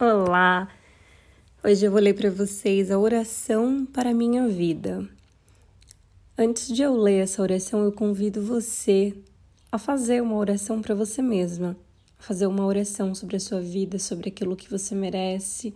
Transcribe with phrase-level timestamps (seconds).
[0.00, 0.68] Olá!
[1.64, 5.04] Hoje eu vou ler para vocês a oração para a minha vida.
[6.38, 9.12] Antes de eu ler essa oração, eu convido você
[9.72, 11.76] a fazer uma oração para você mesma,
[12.16, 15.74] a fazer uma oração sobre a sua vida, sobre aquilo que você merece,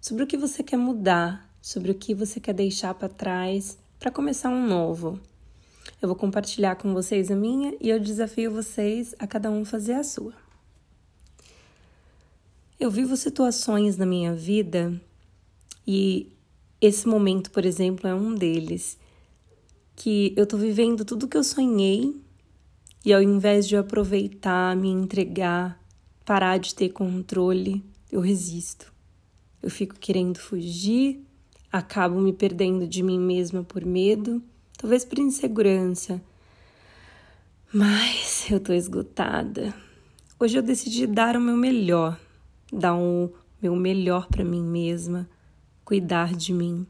[0.00, 4.10] sobre o que você quer mudar, sobre o que você quer deixar para trás para
[4.10, 5.20] começar um novo.
[6.02, 9.92] Eu vou compartilhar com vocês a minha e eu desafio vocês a cada um fazer
[9.92, 10.49] a sua.
[12.80, 14.98] Eu vivo situações na minha vida
[15.86, 16.32] e
[16.80, 18.98] esse momento, por exemplo, é um deles
[19.94, 22.18] que eu tô vivendo tudo que eu sonhei
[23.04, 25.78] e ao invés de eu aproveitar, me entregar,
[26.24, 28.90] parar de ter controle, eu resisto.
[29.62, 31.22] Eu fico querendo fugir,
[31.70, 34.42] acabo me perdendo de mim mesma por medo,
[34.78, 36.18] talvez por insegurança.
[37.70, 39.74] Mas eu tô esgotada.
[40.38, 42.18] Hoje eu decidi dar o meu melhor
[42.72, 45.28] dar o meu melhor para mim mesma,
[45.84, 46.86] cuidar de mim,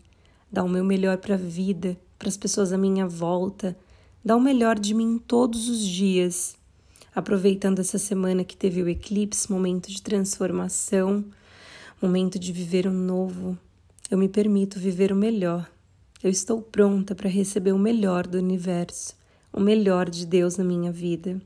[0.51, 3.77] dar o meu melhor para a vida, para as pessoas à minha volta,
[4.25, 6.57] dar o melhor de mim todos os dias.
[7.15, 11.25] Aproveitando essa semana que teve o eclipse, momento de transformação,
[12.01, 13.59] momento de viver o um novo,
[14.11, 15.71] eu me permito viver o melhor.
[16.23, 19.15] Eu estou pronta para receber o melhor do universo,
[19.53, 21.41] o melhor de Deus na minha vida.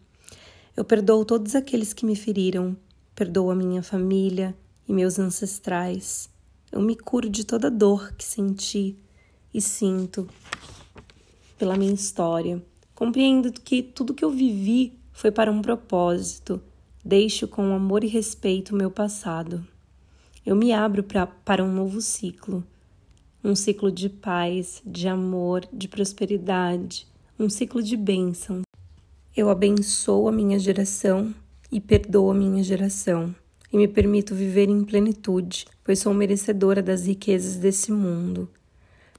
[0.77, 2.77] Eu perdoo todos aqueles que me feriram,
[3.15, 4.57] Perdoa minha família
[4.89, 6.29] e meus ancestrais.
[6.73, 8.97] Eu me curo de toda dor que senti
[9.53, 10.29] e sinto
[11.57, 12.61] pela minha história.
[12.93, 16.61] Compreendo que tudo que eu vivi foi para um propósito.
[17.05, 19.65] Deixo com amor e respeito o meu passado.
[20.45, 22.65] Eu me abro pra, para um novo ciclo.
[23.45, 27.07] Um ciclo de paz, de amor, de prosperidade,
[27.39, 28.63] um ciclo de bênção.
[29.37, 31.33] Eu abençoo a minha geração
[31.71, 33.35] e perdoo a minha geração,
[33.73, 38.49] e me permito viver em plenitude, pois sou merecedora das riquezas desse mundo.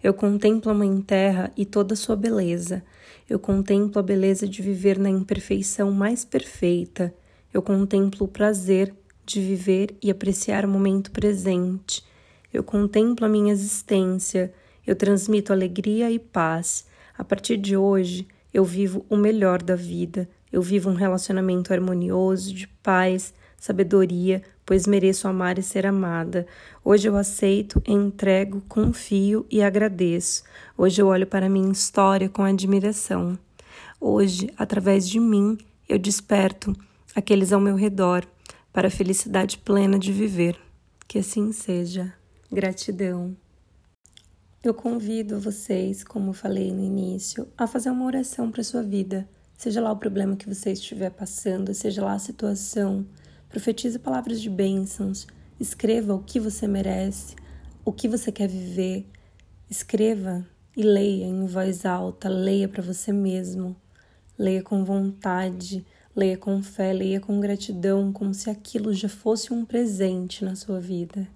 [0.02, 2.84] Eu contemplo a Mãe Terra e toda sua beleza.
[3.28, 7.12] Eu contemplo a beleza de viver na imperfeição mais perfeita.
[7.52, 8.94] Eu contemplo o prazer
[9.26, 12.04] de viver e apreciar o momento presente.
[12.54, 14.54] Eu contemplo a minha existência.
[14.86, 16.86] Eu transmito alegria e paz.
[17.18, 22.54] A partir de hoje, eu vivo o melhor da vida, eu vivo um relacionamento harmonioso,
[22.54, 26.48] de paz, sabedoria, pois mereço amar e ser amada.
[26.82, 30.44] Hoje eu aceito, entrego, confio e agradeço.
[30.78, 33.38] Hoje eu olho para minha história com admiração.
[34.00, 35.58] Hoje, através de mim,
[35.90, 36.74] eu desperto
[37.14, 38.26] aqueles ao meu redor
[38.72, 40.58] para a felicidade plena de viver.
[41.06, 42.14] Que assim seja.
[42.50, 43.36] Gratidão.
[44.64, 49.28] Eu convido vocês, como falei no início, a fazer uma oração para sua vida.
[49.58, 53.06] Seja lá o problema que você estiver passando, seja lá a situação,
[53.50, 55.26] profetize palavras de bênçãos,
[55.60, 57.36] escreva o que você merece,
[57.84, 59.08] o que você quer viver,
[59.70, 60.46] escreva
[60.76, 63.76] e leia em voz alta, leia para você mesmo,
[64.38, 69.66] leia com vontade, leia com fé, leia com gratidão, como se aquilo já fosse um
[69.66, 71.28] presente na sua vida.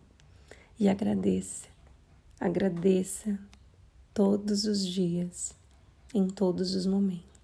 [0.78, 1.68] E agradeça,
[2.40, 3.40] agradeça
[4.14, 5.54] todos os dias,
[6.14, 7.39] em todos os momentos.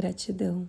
[0.00, 0.66] Gratidão.